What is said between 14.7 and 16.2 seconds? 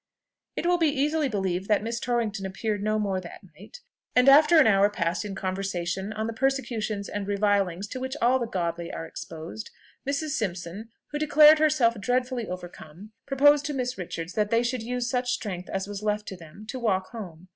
use such strength as was